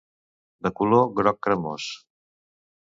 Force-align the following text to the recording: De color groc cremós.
De 0.67 0.71
color 0.79 1.05
groc 1.21 1.39
cremós. 1.49 1.91